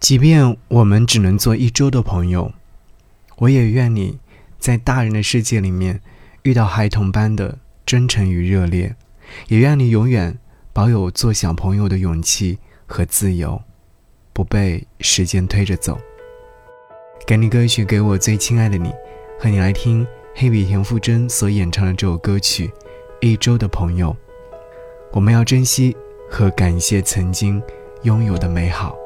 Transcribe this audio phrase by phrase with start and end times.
[0.00, 2.52] 即便我们只能做一周的朋友，
[3.38, 4.18] 我也愿你
[4.58, 6.00] 在大人的世界里面
[6.42, 8.94] 遇到孩童般的真诚与热烈，
[9.48, 10.38] 也愿你永远
[10.72, 13.60] 保有做小朋友的勇气和自由，
[14.32, 15.98] 不被时间推着走。
[17.26, 18.92] 给你歌曲，给我最亲爱的你，
[19.38, 22.68] 和你来听黑笔田馥甄所演唱的这首歌曲
[23.20, 24.10] 《一周的朋友》。
[25.10, 25.96] 我们要珍惜
[26.30, 27.60] 和感谢曾经
[28.04, 28.96] 拥有的美好。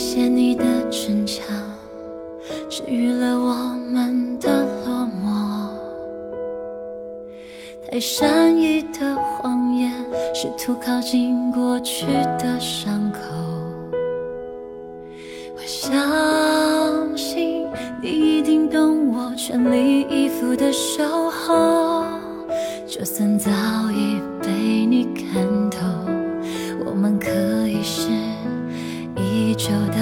[0.00, 1.44] 谢你的逞强，
[2.70, 3.52] 治愈了我
[3.92, 5.68] 们的落寞。
[7.86, 9.92] 太善意的谎言，
[10.34, 12.06] 试图靠近过去
[12.38, 13.20] 的伤口。
[15.54, 17.66] 我相信
[18.02, 22.04] 你一定懂我全力以赴的守候，
[22.86, 23.50] 就算早
[23.92, 25.78] 已被你看透，
[26.86, 27.28] 我们可
[27.68, 28.08] 以是。
[29.50, 29.98] 依旧的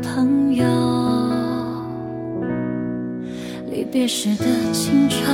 [0.00, 0.64] 朋友，
[3.68, 5.26] 离别时的青春，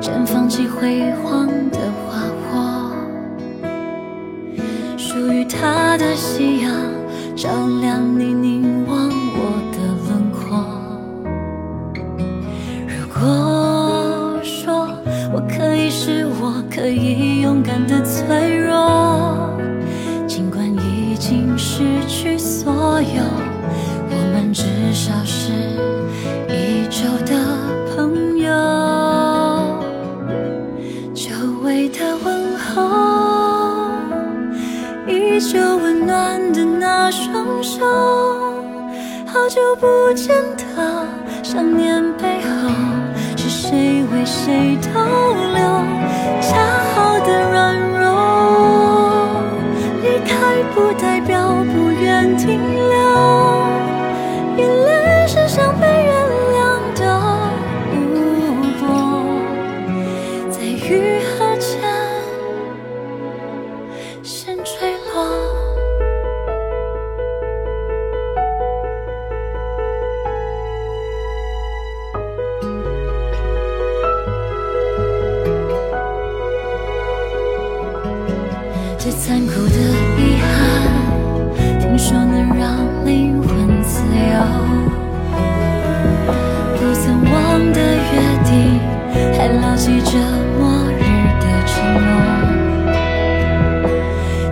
[0.00, 2.94] 绽放起辉煌的花火。
[4.96, 6.70] 属于他的夕阳，
[7.34, 9.40] 照亮你凝望我
[9.72, 10.40] 的轮廓。
[12.86, 14.88] 如果说
[15.32, 18.63] 我可以是我，可以勇敢的脆弱。
[21.76, 23.20] 失去所有，
[24.08, 25.50] 我们至少是
[26.48, 27.34] 一周的
[27.96, 28.46] 朋友。
[31.12, 31.32] 久
[31.64, 33.90] 违的问候，
[35.08, 37.84] 依旧温暖的那双手，
[39.26, 41.04] 好久不见的
[41.42, 42.70] 想念背后，
[43.36, 45.00] 是谁为谁逗
[45.52, 45.53] 留？
[89.84, 90.12] 记着
[90.58, 91.04] 末日
[91.40, 92.08] 的承诺。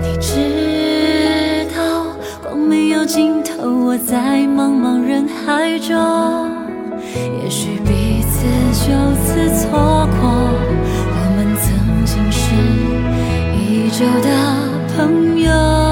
[0.03, 1.81] 你知道
[2.43, 5.97] 光没有尽头，我在茫茫人海中，
[7.43, 8.45] 也许彼此
[8.75, 8.93] 就
[9.25, 10.29] 此错过。
[11.09, 11.65] 我们曾
[12.05, 12.55] 经是
[13.57, 14.29] 依旧的
[14.95, 15.92] 朋友。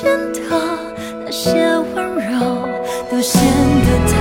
[0.00, 0.40] 见的
[1.24, 1.52] 那些
[1.94, 2.68] 温柔，
[3.08, 4.13] 都显得。